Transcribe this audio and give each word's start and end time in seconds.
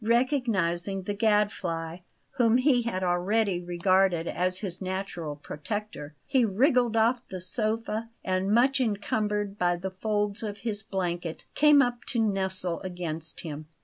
Recognizing 0.03 1.03
the 1.03 1.13
Gadfly, 1.13 1.97
whom 2.31 2.57
he 2.57 2.89
already 2.89 3.61
regarded 3.61 4.27
as 4.27 4.57
his 4.57 4.81
natural 4.81 5.35
protector, 5.35 6.15
he 6.25 6.43
wriggled 6.43 6.97
off 6.97 7.21
the 7.29 7.39
sofa, 7.39 8.09
and, 8.25 8.51
much 8.51 8.81
encumbered 8.81 9.59
by 9.59 9.75
the 9.75 9.91
folds 9.91 10.41
of 10.41 10.57
his 10.65 10.81
blanket, 10.81 11.45
came 11.53 11.83
up 11.83 12.03
to 12.05 12.19
nestle 12.19 12.79
against 12.79 13.41
him. 13.41 13.67